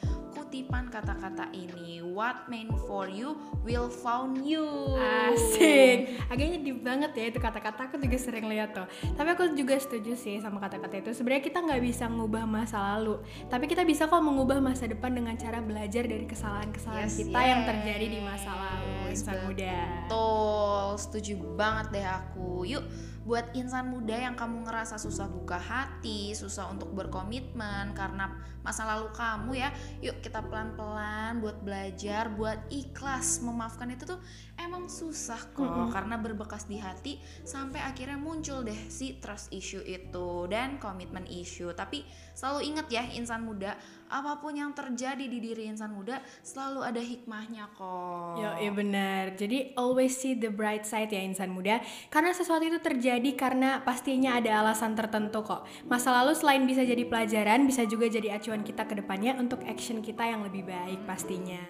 kutipan 0.51 0.91
kata-kata 0.91 1.47
ini 1.55 2.03
what 2.03 2.43
meant 2.51 2.75
for 2.83 3.07
you 3.07 3.39
will 3.63 3.87
found 3.87 4.35
you 4.43 4.67
Asik, 4.99 6.11
agaknya 6.27 6.59
deep 6.59 6.83
banget 6.83 7.15
ya 7.15 7.31
itu 7.31 7.39
kata-kata 7.39 7.87
aku 7.87 7.95
juga 7.95 8.19
sering 8.19 8.51
lihat 8.51 8.75
tuh. 8.75 8.83
Tapi 9.15 9.31
aku 9.31 9.55
juga 9.55 9.79
setuju 9.79 10.11
sih 10.19 10.43
sama 10.43 10.59
kata-kata 10.59 10.99
itu. 10.99 11.15
Sebenarnya 11.15 11.39
kita 11.47 11.63
nggak 11.63 11.79
bisa 11.79 12.11
ngubah 12.11 12.43
masa 12.43 12.83
lalu, 12.83 13.23
tapi 13.47 13.63
kita 13.71 13.87
bisa 13.87 14.11
kok 14.11 14.19
mengubah 14.19 14.59
masa 14.59 14.91
depan 14.91 15.15
dengan 15.15 15.39
cara 15.39 15.63
belajar 15.63 16.03
dari 16.03 16.27
kesalahan-kesalahan 16.27 17.07
Yes, 17.07 17.15
kita 17.15 17.39
yang 17.39 17.61
yes. 17.63 17.67
terjadi 17.71 18.05
di 18.11 18.19
masa 18.19 18.51
lalu. 18.51 18.91
Insan 19.07 19.37
muda. 19.47 19.79
Betul, 20.03 20.85
setuju 20.99 21.33
banget 21.55 21.85
deh 21.95 22.07
aku. 22.11 22.67
Yuk, 22.67 22.83
buat 23.21 23.53
insan 23.53 23.93
muda 23.93 24.17
yang 24.17 24.33
kamu 24.33 24.65
ngerasa 24.65 24.97
susah 24.97 25.29
buka 25.29 25.61
hati, 25.61 26.33
susah 26.33 26.73
untuk 26.73 26.89
berkomitmen 26.97 27.93
karena 27.93 28.33
masa 28.65 28.85
lalu 28.85 29.13
kamu 29.13 29.51
ya. 29.61 29.69
Yuk 30.01 30.25
kita 30.25 30.41
pelan-pelan 30.41 31.37
buat 31.37 31.61
belajar, 31.61 32.33
buat 32.33 32.57
ikhlas 32.73 33.45
memaafkan 33.45 33.93
itu 33.93 34.09
tuh 34.09 34.19
emang 34.57 34.89
susah 34.89 35.53
kok 35.53 35.93
karena 35.93 36.17
berbekas 36.17 36.65
di 36.65 36.81
hati 36.81 37.21
sampai 37.45 37.81
akhirnya 37.81 38.17
muncul 38.17 38.65
deh 38.65 38.77
si 38.89 39.21
trust 39.21 39.53
issue 39.53 39.85
itu 39.85 40.49
dan 40.49 40.81
komitmen 40.81 41.29
issue. 41.29 41.69
Tapi 41.77 42.01
selalu 42.33 42.73
ingat 42.73 42.87
ya 42.89 43.05
insan 43.13 43.45
muda, 43.45 43.77
apa 44.11 44.43
pun 44.43 44.51
yang 44.51 44.75
terjadi 44.75 45.23
di 45.23 45.39
diri 45.39 45.71
insan 45.71 45.95
muda 45.95 46.19
selalu 46.43 46.83
ada 46.83 46.99
hikmahnya 46.99 47.71
kok. 47.79 48.35
Yo, 48.43 48.49
iya 48.59 48.71
benar. 48.75 49.39
Jadi 49.39 49.71
always 49.79 50.19
see 50.19 50.35
the 50.35 50.51
bright 50.51 50.83
side 50.83 51.07
ya 51.15 51.23
insan 51.23 51.55
muda. 51.55 51.79
Karena 52.11 52.35
sesuatu 52.35 52.67
itu 52.67 52.83
terjadi 52.83 53.31
karena 53.39 53.79
pastinya 53.81 54.35
ada 54.35 54.59
alasan 54.59 54.99
tertentu 54.99 55.47
kok. 55.47 55.63
Masa 55.87 56.11
lalu 56.11 56.35
selain 56.35 56.67
bisa 56.67 56.83
jadi 56.83 57.07
pelajaran, 57.07 57.63
bisa 57.63 57.87
juga 57.87 58.11
jadi 58.11 58.35
acuan 58.35 58.67
kita 58.67 58.83
ke 58.83 58.99
depannya 58.99 59.39
untuk 59.39 59.63
action 59.63 60.03
kita 60.03 60.27
yang 60.27 60.43
lebih 60.43 60.67
baik 60.67 60.99
pastinya. 61.07 61.63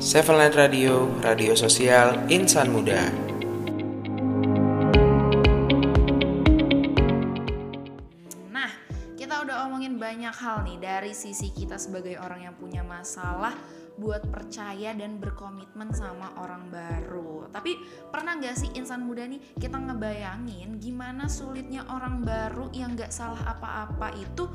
Seven 0.00 0.36
Line 0.36 0.56
Radio, 0.56 1.08
radio 1.20 1.52
sosial 1.56 2.28
insan 2.28 2.72
muda. 2.72 3.30
Banyak 10.30 10.46
hal 10.46 10.62
nih 10.62 10.78
dari 10.78 11.10
sisi 11.10 11.50
kita 11.50 11.74
sebagai 11.74 12.14
orang 12.22 12.46
yang 12.46 12.54
punya 12.54 12.86
masalah 12.86 13.50
buat 13.98 14.22
percaya 14.30 14.94
dan 14.94 15.18
berkomitmen 15.18 15.90
sama 15.90 16.30
orang 16.38 16.70
baru. 16.70 17.50
Tapi 17.50 17.74
pernah 18.14 18.38
nggak 18.38 18.54
sih 18.54 18.70
insan 18.78 19.10
muda 19.10 19.26
nih 19.26 19.42
kita 19.58 19.74
ngebayangin 19.74 20.78
gimana 20.78 21.26
sulitnya 21.26 21.82
orang 21.90 22.22
baru 22.22 22.70
yang 22.70 22.94
nggak 22.94 23.10
salah 23.10 23.42
apa-apa 23.42 24.14
itu 24.22 24.46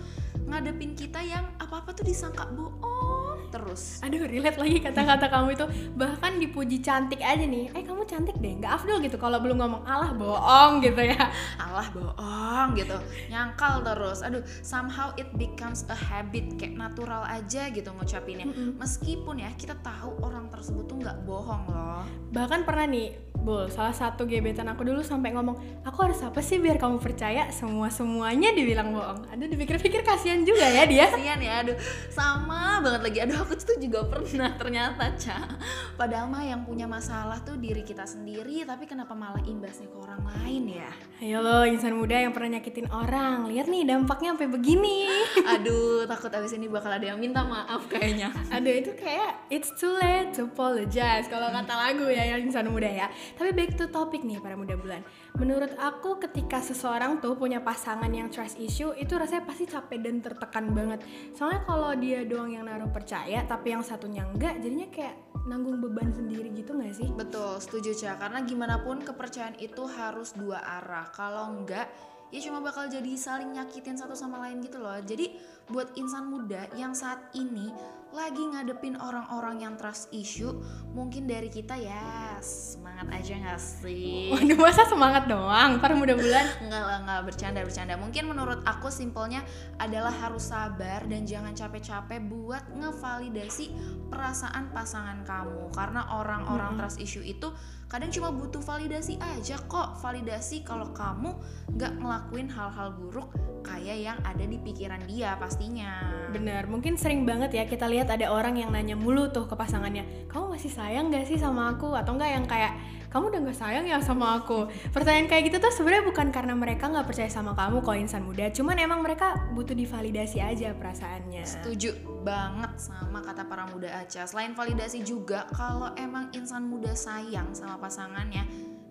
ngadepin 0.47 0.95
kita 0.95 1.19
yang 1.19 1.43
apa-apa 1.59 1.91
tuh 1.91 2.07
disangka 2.07 2.47
bohong 2.55 3.14
terus. 3.51 3.99
Aduh, 4.01 4.25
relate 4.27 4.57
lagi 4.57 4.77
kata-kata 4.81 5.25
kamu 5.29 5.57
itu. 5.57 5.65
Bahkan 5.97 6.31
dipuji 6.41 6.79
cantik 6.81 7.21
aja 7.21 7.43
nih. 7.43 7.71
Eh, 7.73 7.83
kamu 7.83 8.05
cantik 8.05 8.37
deh. 8.39 8.59
Nggak 8.61 8.71
afdol 8.81 9.01
gitu 9.01 9.17
kalau 9.17 9.37
belum 9.41 9.57
ngomong 9.61 9.83
alah 9.85 10.11
bohong 10.13 10.81
gitu 10.83 11.01
ya. 11.01 11.29
alah 11.55 11.87
bohong 11.91 12.75
gitu 12.77 12.97
nyangkal 13.31 13.83
terus 13.83 14.19
aduh 14.23 14.43
somehow 14.61 15.11
it 15.19 15.27
becomes 15.35 15.83
a 15.91 15.97
habit 15.97 16.55
kayak 16.59 16.75
natural 16.75 17.23
aja 17.27 17.67
gitu 17.71 17.89
ngucapinnya 17.91 18.47
meskipun 18.79 19.41
ya 19.41 19.51
kita 19.55 19.75
tahu 19.81 20.19
orang 20.23 20.47
tersebut 20.51 20.85
tuh 20.87 20.97
nggak 21.01 21.17
bohong 21.27 21.63
loh 21.71 22.03
Bahkan 22.35 22.67
pernah 22.67 22.83
nih, 22.83 23.15
Bul, 23.31 23.71
salah 23.71 23.95
satu 23.95 24.27
gebetan 24.27 24.67
aku 24.67 24.83
dulu 24.83 24.99
sampai 24.99 25.31
ngomong, 25.31 25.85
aku 25.87 25.97
harus 26.03 26.19
apa 26.19 26.43
sih 26.43 26.59
biar 26.59 26.75
kamu 26.75 26.99
percaya 26.99 27.47
semua-semuanya 27.47 28.51
dibilang 28.51 28.91
bohong. 28.91 29.31
Aduh, 29.31 29.47
dipikir-pikir 29.47 30.03
kasihan 30.03 30.43
juga 30.43 30.67
ya 30.67 30.83
dia. 30.83 31.07
kasian 31.13 31.39
ya 31.39 31.63
aduh 31.63 31.77
sama 32.09 32.81
banget 32.83 33.01
lagi 33.07 33.19
aduh 33.23 33.44
aku 33.45 33.61
tuh 33.61 33.77
juga 33.77 34.01
pernah 34.09 34.57
ternyata 34.57 35.13
ca 35.21 35.45
padahal 35.93 36.25
mah 36.25 36.41
yang 36.41 36.65
punya 36.65 36.89
masalah 36.89 37.37
tuh 37.45 37.61
diri 37.61 37.85
kita 37.85 38.01
sendiri 38.01 38.65
tapi 38.65 38.89
kenapa 38.89 39.13
malah 39.13 39.45
imbasnya 39.45 39.85
ke 39.85 39.97
orang 40.01 40.25
lain 40.25 40.81
ya 40.81 40.89
Ayo 41.23 41.39
lo, 41.39 41.63
insan 41.63 41.95
muda 41.95 42.19
yang 42.19 42.35
pernah 42.35 42.59
nyakitin 42.59 42.91
orang. 42.91 43.47
Lihat 43.47 43.71
nih 43.71 43.87
dampaknya 43.87 44.35
sampai 44.35 44.51
begini. 44.51 45.07
aduh 45.55 46.03
takut 46.03 46.27
abis 46.27 46.59
ini 46.59 46.67
bakal 46.67 46.91
ada 46.91 47.07
yang 47.07 47.15
minta 47.15 47.39
maaf 47.39 47.87
kayaknya 47.87 48.35
Aduh, 48.51 48.83
itu 48.83 48.91
kayak 48.99 49.47
it's 49.47 49.71
too 49.79 49.95
late 49.95 50.35
to 50.35 50.43
apologize 50.43 51.31
kalau 51.31 51.47
kata 51.55 51.71
lagu 51.71 52.11
ya 52.11 52.35
yang 52.35 52.43
insan 52.43 52.67
muda 52.67 52.91
ya. 52.91 53.07
Tapi 53.39 53.55
back 53.55 53.79
to 53.79 53.87
topic 53.87 54.27
nih 54.27 54.43
para 54.43 54.59
muda 54.59 54.75
bulan. 54.75 55.07
Menurut 55.39 55.71
aku 55.79 56.19
ketika 56.19 56.59
seseorang 56.59 57.23
tuh 57.23 57.39
punya 57.39 57.63
pasangan 57.63 58.11
yang 58.11 58.27
trust 58.27 58.59
issue 58.59 58.91
itu 58.99 59.15
rasanya 59.15 59.47
pasti 59.47 59.71
capek 59.71 60.03
dan 60.03 60.19
tertekan 60.19 60.67
banget. 60.75 60.99
Soalnya 61.31 61.63
kalau 61.63 61.95
dia 61.95 62.27
doang 62.27 62.51
yang 62.51 62.67
naruh 62.67 62.91
percaya 62.91 63.24
tapi 63.49 63.73
yang 63.73 63.81
satunya 63.81 64.21
enggak, 64.21 64.61
jadinya 64.61 64.87
kayak 64.93 65.15
nanggung 65.49 65.81
beban 65.81 66.13
sendiri 66.13 66.49
gitu 66.53 66.77
nggak 66.77 66.93
sih? 66.93 67.09
Betul, 67.13 67.57
setuju 67.61 67.93
Ca. 67.97 68.17
Karena 68.21 68.45
gimana 68.45 68.81
pun 68.81 69.01
kepercayaan 69.01 69.57
itu 69.61 69.83
harus 69.85 70.33
dua 70.37 70.61
arah. 70.61 71.09
Kalau 71.13 71.53
enggak, 71.53 71.89
ya 72.33 72.39
cuma 72.41 72.61
bakal 72.61 72.89
jadi 72.89 73.13
saling 73.17 73.53
nyakitin 73.53 73.97
satu 73.97 74.13
sama 74.17 74.41
lain 74.45 74.61
gitu 74.61 74.77
loh. 74.81 74.97
Jadi 75.01 75.37
buat 75.69 75.93
insan 75.97 76.29
muda 76.29 76.69
yang 76.77 76.93
saat 76.93 77.33
ini 77.37 77.73
lagi 78.15 78.39
ngadepin 78.39 78.95
orang-orang 78.95 79.59
yang 79.59 79.75
trust 79.75 80.07
issue, 80.15 80.55
mungkin 80.95 81.27
dari 81.27 81.51
kita 81.51 81.75
ya 81.75 82.39
semangat 82.39 83.11
aja 83.11 83.35
gak 83.43 83.59
sih? 83.59 84.31
Waduh, 84.31 84.55
masa 84.55 84.87
semangat 84.87 85.27
doang 85.27 85.83
para 85.83 85.91
muda 85.99 86.15
bulan? 86.15 86.47
Enggak 86.63 86.83
lah, 86.87 86.97
enggak 87.03 87.21
bercanda 87.27 87.59
bercanda. 87.67 87.93
Mungkin 87.99 88.23
menurut 88.31 88.63
aku 88.63 88.87
simpelnya 88.87 89.43
adalah 89.83 90.15
harus 90.15 90.47
sabar 90.47 91.03
dan 91.11 91.27
jangan 91.27 91.51
capek-capek 91.51 92.23
buat 92.31 92.63
ngevalidasi 92.71 93.75
perasaan 94.07 94.71
pasangan 94.71 95.27
kamu. 95.27 95.75
Karena 95.75 96.07
orang-orang 96.15 96.79
trust 96.79 97.03
issue 97.03 97.21
itu 97.21 97.51
kadang 97.85 98.09
cuma 98.09 98.33
butuh 98.33 98.59
validasi 98.59 99.21
aja 99.21 99.61
kok 99.69 100.01
validasi 100.01 100.65
kalau 100.65 100.89
kamu 100.89 101.37
nggak 101.77 101.93
ngelakuin 102.01 102.49
hal-hal 102.49 102.89
buruk 102.97 103.29
kayak 103.61 103.97
yang 104.01 104.17
ada 104.25 104.41
di 104.41 104.57
pikiran 104.57 105.01
dia 105.05 105.37
pastinya 105.37 106.01
Bener, 106.33 106.65
mungkin 106.65 106.97
sering 106.97 107.23
banget 107.29 107.53
ya 107.53 107.63
kita 107.69 107.85
lihat 107.85 108.04
ada 108.09 108.29
orang 108.29 108.55
yang 108.59 108.69
nanya 108.69 108.93
mulu 108.93 109.29
tuh 109.33 109.49
ke 109.49 109.55
pasangannya 109.57 110.29
Kamu 110.29 110.53
masih 110.53 110.71
sayang 110.71 111.09
gak 111.09 111.25
sih 111.25 111.37
sama 111.41 111.73
aku? 111.73 111.93
Atau 111.97 112.17
enggak 112.17 112.31
yang 112.33 112.45
kayak 112.45 112.73
kamu 113.09 113.31
udah 113.31 113.41
gak 113.47 113.57
sayang 113.57 113.85
ya 113.87 113.97
sama 114.03 114.43
aku 114.43 114.67
Pertanyaan 114.91 115.31
kayak 115.31 115.49
gitu 115.49 115.57
tuh 115.63 115.71
sebenarnya 115.71 116.03
bukan 116.03 116.27
karena 116.35 116.51
mereka 116.51 116.91
nggak 116.91 117.07
percaya 117.07 117.31
sama 117.31 117.55
kamu 117.55 117.79
kok 117.79 117.95
insan 117.95 118.27
muda 118.27 118.51
Cuman 118.51 118.75
emang 118.75 118.99
mereka 118.99 119.47
butuh 119.55 119.71
divalidasi 119.71 120.43
aja 120.43 120.75
perasaannya 120.75 121.43
Setuju 121.47 122.15
banget 122.25 122.73
sama 122.81 123.21
kata 123.21 123.45
para 123.45 123.69
muda 123.69 124.01
Aca. 124.01 124.25
Selain 124.25 124.57
validasi 124.57 125.05
juga, 125.05 125.45
kalau 125.53 125.93
emang 125.93 126.33
insan 126.33 126.65
muda 126.65 126.97
sayang 126.97 127.53
sama 127.53 127.77
pasangannya 127.77 128.41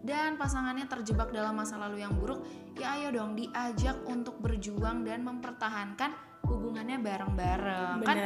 dan 0.06 0.38
pasangannya 0.38 0.86
terjebak 0.86 1.34
dalam 1.34 1.58
masa 1.58 1.80
lalu 1.80 2.06
yang 2.06 2.14
buruk, 2.14 2.46
ya 2.78 2.94
ayo 2.94 3.10
dong 3.10 3.34
diajak 3.34 3.98
untuk 4.06 4.38
berjuang 4.38 5.02
dan 5.02 5.26
mempertahankan 5.26 6.14
hubungannya 6.46 7.00
bareng-bareng. 7.00 7.96
Kan 8.04 8.16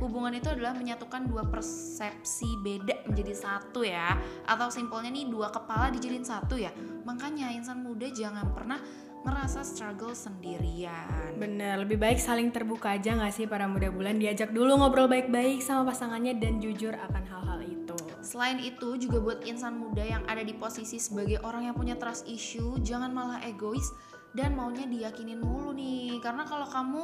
hubungan 0.00 0.32
itu 0.34 0.48
adalah 0.50 0.72
menyatukan 0.72 1.28
dua 1.28 1.44
persepsi 1.46 2.58
beda 2.60 3.06
menjadi 3.08 3.34
satu 3.36 3.84
ya. 3.84 4.16
Atau 4.48 4.72
simpelnya 4.72 5.12
nih 5.12 5.28
dua 5.28 5.52
kepala 5.52 5.92
dijadiin 5.92 6.26
satu 6.26 6.56
ya. 6.56 6.72
Makanya 7.04 7.52
insan 7.54 7.84
muda 7.84 8.08
jangan 8.10 8.50
pernah 8.52 8.80
ngerasa 9.26 9.66
struggle 9.66 10.14
sendirian. 10.14 11.34
Bener, 11.34 11.82
lebih 11.82 11.98
baik 11.98 12.22
saling 12.22 12.54
terbuka 12.54 12.94
aja 12.94 13.18
gak 13.18 13.34
sih 13.34 13.50
para 13.50 13.66
muda 13.66 13.90
bulan 13.90 14.22
Diajak 14.22 14.54
dulu 14.54 14.78
ngobrol 14.78 15.10
baik-baik 15.10 15.58
sama 15.58 15.90
pasangannya 15.90 16.38
dan 16.38 16.62
jujur 16.62 16.94
akan 16.94 17.24
hal-hal 17.26 17.60
itu 17.66 17.98
Selain 18.22 18.58
itu 18.62 18.98
juga 18.98 19.18
buat 19.18 19.42
insan 19.42 19.78
muda 19.78 20.02
yang 20.02 20.22
ada 20.26 20.42
di 20.42 20.54
posisi 20.54 20.98
sebagai 20.98 21.42
orang 21.42 21.70
yang 21.70 21.74
punya 21.78 21.94
trust 21.94 22.26
issue, 22.26 22.74
jangan 22.82 23.14
malah 23.14 23.38
egois 23.46 23.94
dan 24.36 24.52
maunya 24.52 24.84
diyakinin 24.84 25.40
mulu 25.40 25.72
nih. 25.72 26.20
Karena 26.20 26.44
kalau 26.44 26.68
kamu 26.68 27.02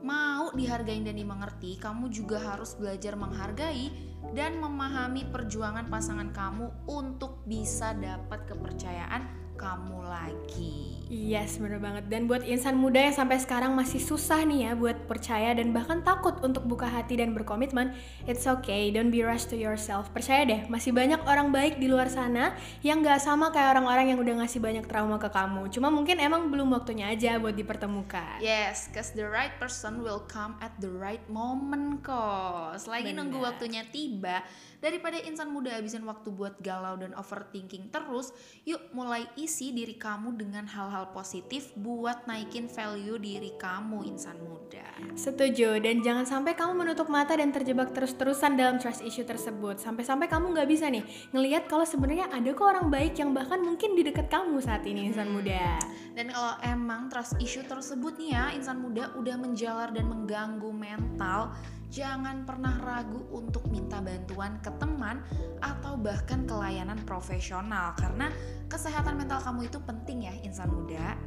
mau 0.00 0.48
dihargain 0.56 1.04
dan 1.04 1.20
dimengerti, 1.20 1.76
kamu 1.76 2.08
juga 2.08 2.40
harus 2.40 2.72
belajar 2.74 3.14
menghargai 3.20 3.92
dan 4.32 4.56
memahami 4.56 5.28
perjuangan 5.28 5.92
pasangan 5.92 6.32
kamu 6.32 6.72
untuk 6.88 7.44
bisa 7.44 7.92
dapat 7.92 8.48
kepercayaan 8.48 9.39
kamu 9.60 10.08
lagi. 10.08 11.04
Yes, 11.10 11.58
bener 11.58 11.82
banget. 11.82 12.06
Dan 12.06 12.30
buat 12.30 12.46
insan 12.46 12.78
muda 12.78 13.02
yang 13.02 13.10
sampai 13.10 13.42
sekarang 13.42 13.74
masih 13.74 13.98
susah 13.98 14.46
nih 14.46 14.70
ya 14.70 14.78
buat 14.78 15.10
percaya 15.10 15.52
dan 15.58 15.74
bahkan 15.74 16.06
takut 16.06 16.38
untuk 16.40 16.64
buka 16.70 16.86
hati 16.86 17.18
dan 17.18 17.34
berkomitmen, 17.34 17.92
it's 18.30 18.46
okay, 18.46 18.94
don't 18.94 19.10
be 19.10 19.26
rush 19.26 19.42
to 19.50 19.58
yourself. 19.58 20.06
Percaya 20.14 20.46
deh, 20.46 20.60
masih 20.70 20.94
banyak 20.94 21.18
orang 21.26 21.50
baik 21.50 21.82
di 21.82 21.90
luar 21.90 22.06
sana 22.06 22.54
yang 22.86 23.02
gak 23.02 23.18
sama 23.18 23.50
kayak 23.50 23.74
orang-orang 23.74 24.14
yang 24.14 24.22
udah 24.22 24.38
ngasih 24.38 24.62
banyak 24.62 24.86
trauma 24.86 25.18
ke 25.18 25.26
kamu. 25.34 25.66
Cuma 25.74 25.90
mungkin 25.90 26.22
emang 26.22 26.46
belum 26.46 26.70
waktunya 26.70 27.10
aja 27.10 27.42
buat 27.42 27.58
dipertemukan. 27.58 28.38
Yes, 28.38 28.86
cause 28.94 29.10
the 29.10 29.26
right 29.26 29.58
person 29.58 30.06
will 30.06 30.22
come 30.30 30.54
at 30.62 30.70
the 30.78 30.88
right 30.94 31.26
moment 31.26 32.06
kok. 32.06 32.78
Selagi 32.78 33.10
Benar. 33.10 33.18
nunggu 33.26 33.38
waktunya 33.42 33.82
tiba, 33.90 34.46
daripada 34.78 35.18
insan 35.26 35.50
muda 35.50 35.74
habisin 35.74 36.06
waktu 36.06 36.30
buat 36.30 36.54
galau 36.62 36.94
dan 37.02 37.18
overthinking 37.18 37.90
terus, 37.90 38.30
yuk 38.62 38.78
mulai 38.94 39.26
isi 39.34 39.49
diri 39.58 39.98
kamu 39.98 40.38
dengan 40.38 40.62
hal-hal 40.70 41.10
positif 41.10 41.74
buat 41.74 42.30
naikin 42.30 42.70
value 42.70 43.18
diri 43.18 43.50
kamu 43.58 44.06
insan 44.06 44.38
muda. 44.38 44.86
Setuju, 45.18 45.82
dan 45.82 46.06
jangan 46.06 46.22
sampai 46.22 46.54
kamu 46.54 46.78
menutup 46.86 47.10
mata 47.10 47.34
dan 47.34 47.50
terjebak 47.50 47.90
terus-terusan 47.90 48.54
dalam 48.54 48.78
trust 48.78 49.02
issue 49.02 49.26
tersebut. 49.26 49.82
Sampai-sampai 49.82 50.30
kamu 50.30 50.54
nggak 50.54 50.68
bisa 50.70 50.86
nih 50.86 51.02
ngelihat 51.34 51.66
kalau 51.66 51.82
sebenarnya 51.82 52.30
ada 52.30 52.54
kok 52.54 52.62
orang 52.62 52.86
baik 52.86 53.18
yang 53.18 53.34
bahkan 53.34 53.58
mungkin 53.58 53.98
di 53.98 54.06
dekat 54.06 54.30
kamu 54.30 54.62
saat 54.62 54.86
ini 54.86 55.10
insan 55.10 55.34
muda. 55.34 55.82
Dan 56.14 56.30
kalau 56.30 56.54
emang 56.62 57.10
trust 57.10 57.34
issue 57.42 57.66
tersebut 57.66 58.14
nih 58.22 58.30
ya, 58.38 58.44
insan 58.54 58.78
muda 58.78 59.10
udah 59.18 59.34
menjalar 59.34 59.90
dan 59.90 60.06
mengganggu 60.06 60.70
mental, 60.70 61.50
jangan 61.90 62.46
pernah 62.46 62.78
ragu 62.78 63.18
untuk 63.34 63.66
minta 63.66 63.98
bantuan 63.98 64.62
ke 64.62 64.70
teman 64.78 65.20
atau 65.58 65.98
bahkan 65.98 66.46
ke 66.46 66.54
layanan 66.54 66.96
profesional 67.02 67.92
karena 67.98 68.30
kesehatan 68.70 69.18
mental 69.18 69.42
kamu 69.42 69.66
itu 69.66 69.78
penting 69.82 70.30
ya 70.30 70.34
insan 70.46 70.70
muda. 70.70 71.18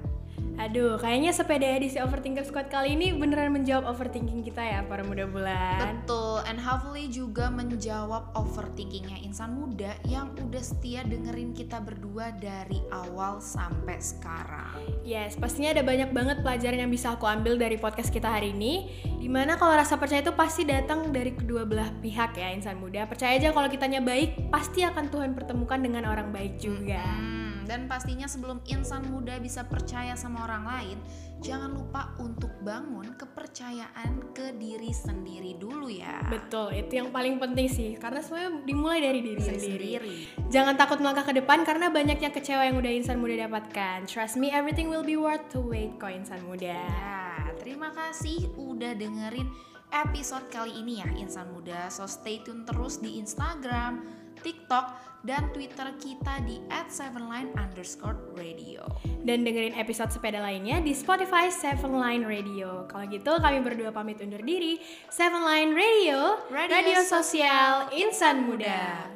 Aduh, 0.61 1.01
kayaknya 1.01 1.33
sepeda 1.33 1.65
edisi 1.65 1.97
Overthinker 1.97 2.45
Squad 2.45 2.69
kali 2.69 2.93
ini 2.93 3.09
beneran 3.09 3.49
menjawab 3.49 3.89
overthinking 3.89 4.45
kita 4.45 4.61
ya 4.61 4.79
para 4.85 5.01
muda 5.01 5.25
bulan. 5.25 6.05
Betul, 6.05 6.45
and 6.45 6.61
hopefully 6.61 7.09
juga 7.09 7.49
menjawab 7.49 8.29
overthinkingnya 8.37 9.17
insan 9.25 9.57
muda 9.57 9.97
yang 10.05 10.29
udah 10.37 10.61
setia 10.61 11.01
dengerin 11.03 11.57
kita 11.57 11.81
berdua 11.81 12.31
dari 12.37 12.79
awal 12.93 13.41
sampai 13.41 13.97
sekarang. 13.97 14.77
Yes, 15.01 15.35
pastinya 15.35 15.73
ada 15.73 15.81
banyak 15.81 16.13
banget 16.13 16.37
pelajaran 16.45 16.85
yang 16.85 16.91
bisa 16.93 17.17
aku 17.17 17.25
ambil 17.25 17.57
dari 17.57 17.75
podcast 17.81 18.13
kita 18.13 18.29
hari 18.29 18.53
ini. 18.53 18.93
Di 19.19 19.27
mana 19.27 19.57
kalau 19.57 19.73
rasa 19.73 19.97
percaya 19.97 20.21
itu 20.21 20.37
pasti 20.37 20.69
datang 20.69 21.09
dari 21.09 21.33
kedua 21.33 21.65
belah 21.65 21.89
pihak 21.97 22.37
ya 22.37 22.53
insan 22.53 22.77
muda. 22.77 23.09
Percaya 23.09 23.35
aja 23.35 23.49
kalau 23.51 23.67
kitanya 23.67 24.05
baik, 24.05 24.53
pasti 24.53 24.85
akan 24.85 25.09
Tuhan 25.09 25.31
pertemukan 25.33 25.81
dengan 25.81 26.05
orang 26.07 26.29
baik 26.29 26.61
juga. 26.61 27.01
Hmm, 27.01 27.42
dan 27.63 27.87
pastinya 27.87 28.27
sebelum 28.27 28.59
insan 28.67 29.07
muda 29.09 29.39
bisa 29.39 29.63
percaya 29.67 30.13
sama 30.13 30.43
orang 30.47 30.63
lain, 30.63 30.97
jangan 31.43 31.75
lupa 31.75 32.15
untuk 32.19 32.51
bangun 32.63 33.15
kepercayaan 33.19 34.31
ke 34.31 34.55
diri 34.55 34.91
sendiri 34.95 35.59
dulu 35.59 35.91
ya. 35.91 36.23
Betul, 36.27 36.75
itu 36.75 37.03
yang 37.03 37.09
paling 37.11 37.39
penting 37.39 37.67
sih. 37.67 37.95
Karena 37.99 38.23
semuanya 38.23 38.63
dimulai 38.63 38.99
dari 39.03 39.19
diri 39.19 39.41
Diri 39.41 39.47
sendiri. 39.47 39.89
sendiri. 39.99 40.17
Jangan 40.51 40.75
takut 40.79 40.99
melangkah 41.03 41.27
ke 41.27 41.33
depan 41.39 41.67
karena 41.67 41.91
banyaknya 41.91 42.29
kecewa 42.31 42.63
yang 42.63 42.79
udah 42.79 42.91
insan 42.91 43.19
muda 43.19 43.47
dapatkan. 43.47 44.07
Trust 44.07 44.39
me, 44.39 44.51
everything 44.53 44.87
will 44.87 45.03
be 45.03 45.19
worth 45.19 45.43
to 45.51 45.59
wait 45.59 45.95
kok 45.99 46.13
insan 46.13 46.39
muda. 46.47 46.79
Ya, 46.79 47.51
terima 47.59 47.91
kasih 47.91 48.51
udah 48.55 48.95
dengerin 48.95 49.47
episode 49.93 50.49
kali 50.49 50.73
ini 50.73 50.99
ya 51.05 51.07
insan 51.21 51.53
muda. 51.53 51.85
So 51.93 52.09
stay 52.09 52.41
tune 52.41 52.65
terus 52.65 52.97
di 52.97 53.21
Instagram, 53.21 54.01
TikTok, 54.41 54.89
dan 55.23 55.53
Twitter 55.53 55.87
kita 56.01 56.41
di 56.43 56.59
@sevenline 56.89 57.53
underscore 57.55 58.17
radio. 58.33 58.83
Dan 59.23 59.45
dengerin 59.45 59.77
episode 59.77 60.09
sepeda 60.09 60.41
lainnya 60.41 60.81
di 60.81 60.91
Spotify 60.97 61.47
Seven 61.53 61.95
Line 61.95 62.25
Radio. 62.25 62.89
Kalau 62.89 63.05
gitu 63.07 63.37
kami 63.37 63.61
berdua 63.61 63.93
pamit 63.93 64.19
undur 64.19 64.41
diri. 64.41 64.81
Seven 65.13 65.45
Line 65.45 65.71
Radio, 65.77 66.41
Radio 66.49 66.73
radio, 66.73 66.99
sosial 67.05 67.93
insan 67.93 68.49
muda. 68.49 69.07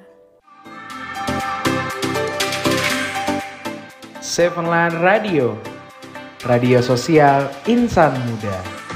Seven 4.22 4.70
Line 4.70 4.96
Radio, 5.02 5.58
radio 6.46 6.80
sosial 6.80 7.50
insan 7.66 8.14
muda. 8.30 8.87